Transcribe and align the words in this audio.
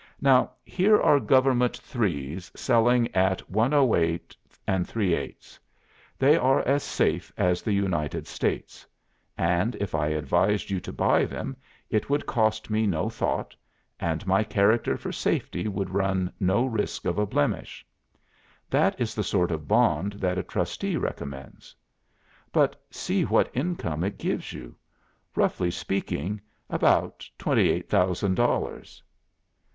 'Now 0.19 0.49
here 0.65 0.99
are 0.99 1.19
Government 1.19 1.77
three's 1.77 2.51
selling 2.55 3.13
at 3.13 3.47
108 3.51 4.35
3 4.83 5.13
8. 5.13 5.59
They 6.17 6.35
are 6.37 6.61
as 6.61 6.81
safe 6.81 7.31
as 7.37 7.61
the 7.61 7.71
United 7.71 8.25
States; 8.25 8.83
and 9.37 9.75
if 9.75 9.93
I 9.93 10.07
advised 10.07 10.71
you 10.71 10.79
to 10.79 10.91
buy 10.91 11.25
them, 11.25 11.55
it 11.91 12.09
would 12.09 12.25
cost 12.25 12.71
me 12.71 12.87
no 12.87 13.09
thought, 13.11 13.55
and 13.99 14.25
my 14.25 14.43
character 14.43 14.97
for 14.97 15.11
safety 15.11 15.67
would 15.67 15.91
run 15.91 16.33
no 16.39 16.65
risk 16.65 17.05
of 17.05 17.19
a 17.19 17.27
blemish. 17.27 17.85
That 18.71 18.99
is 18.99 19.13
the 19.13 19.23
sort 19.23 19.51
of 19.51 19.67
bond 19.67 20.13
that 20.13 20.39
a 20.39 20.41
trustee 20.41 20.97
recommends. 20.97 21.75
But 22.51 22.75
see 22.89 23.23
what 23.23 23.51
income 23.55 24.03
it 24.03 24.17
gives 24.17 24.51
you. 24.51 24.73
Roughly 25.35 25.69
speaking, 25.69 26.41
about 26.71 27.29
twenty 27.37 27.69
eight 27.69 27.87
thousand 27.87 28.33
dollars. 28.33 29.03